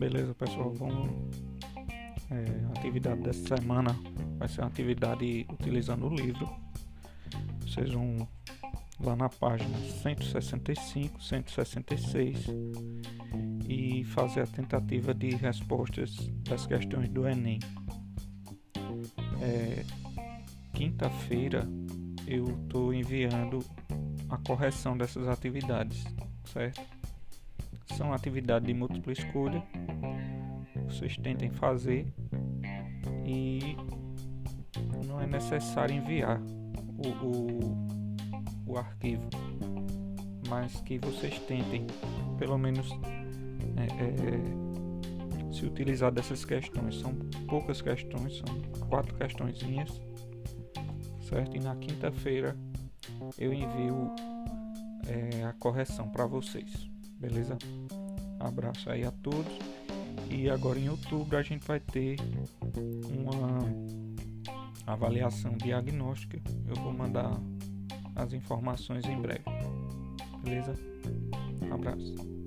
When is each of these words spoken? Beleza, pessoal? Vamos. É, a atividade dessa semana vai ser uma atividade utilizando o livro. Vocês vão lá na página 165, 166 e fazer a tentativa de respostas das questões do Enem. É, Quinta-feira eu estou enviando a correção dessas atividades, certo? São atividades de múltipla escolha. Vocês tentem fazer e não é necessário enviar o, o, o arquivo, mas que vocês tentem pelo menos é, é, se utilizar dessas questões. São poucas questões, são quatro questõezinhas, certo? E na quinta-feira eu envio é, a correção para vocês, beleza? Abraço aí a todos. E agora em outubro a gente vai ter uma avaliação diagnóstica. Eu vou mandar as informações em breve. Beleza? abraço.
Beleza, 0.00 0.32
pessoal? 0.32 0.72
Vamos. 0.72 1.10
É, 2.30 2.66
a 2.68 2.78
atividade 2.78 3.20
dessa 3.20 3.54
semana 3.54 3.94
vai 4.38 4.48
ser 4.48 4.62
uma 4.62 4.68
atividade 4.68 5.46
utilizando 5.52 6.06
o 6.06 6.08
livro. 6.08 6.48
Vocês 7.60 7.92
vão 7.92 8.26
lá 8.98 9.14
na 9.14 9.28
página 9.28 9.76
165, 10.02 11.22
166 11.22 12.46
e 13.68 14.02
fazer 14.04 14.40
a 14.40 14.46
tentativa 14.46 15.12
de 15.12 15.34
respostas 15.34 16.16
das 16.48 16.66
questões 16.66 17.10
do 17.10 17.28
Enem. 17.28 17.58
É, 19.42 19.84
Quinta-feira 20.72 21.68
eu 22.26 22.46
estou 22.62 22.94
enviando 22.94 23.62
a 24.30 24.38
correção 24.38 24.96
dessas 24.96 25.28
atividades, 25.28 26.02
certo? 26.46 26.99
São 28.00 28.14
atividades 28.14 28.66
de 28.66 28.72
múltipla 28.72 29.12
escolha. 29.12 29.62
Vocês 30.86 31.18
tentem 31.18 31.50
fazer 31.50 32.10
e 33.26 33.76
não 35.06 35.20
é 35.20 35.26
necessário 35.26 35.94
enviar 35.94 36.40
o, 36.96 37.08
o, 37.26 38.72
o 38.72 38.78
arquivo, 38.78 39.28
mas 40.48 40.80
que 40.80 40.98
vocês 40.98 41.38
tentem 41.40 41.86
pelo 42.38 42.56
menos 42.56 42.88
é, 43.76 43.84
é, 43.92 45.52
se 45.52 45.66
utilizar 45.66 46.10
dessas 46.10 46.42
questões. 46.42 47.00
São 47.00 47.14
poucas 47.46 47.82
questões, 47.82 48.38
são 48.38 48.88
quatro 48.88 49.14
questõezinhas, 49.14 50.00
certo? 51.28 51.54
E 51.54 51.60
na 51.60 51.76
quinta-feira 51.76 52.56
eu 53.36 53.52
envio 53.52 54.10
é, 55.06 55.44
a 55.44 55.52
correção 55.52 56.08
para 56.08 56.24
vocês, 56.24 56.88
beleza? 57.18 57.58
Abraço 58.40 58.90
aí 58.90 59.04
a 59.04 59.10
todos. 59.10 59.52
E 60.30 60.48
agora 60.48 60.78
em 60.78 60.88
outubro 60.88 61.36
a 61.36 61.42
gente 61.42 61.66
vai 61.66 61.78
ter 61.78 62.16
uma 63.08 63.58
avaliação 64.86 65.56
diagnóstica. 65.56 66.40
Eu 66.66 66.74
vou 66.76 66.92
mandar 66.92 67.30
as 68.16 68.32
informações 68.32 69.04
em 69.04 69.20
breve. 69.20 69.44
Beleza? 70.42 70.74
abraço. 71.72 72.39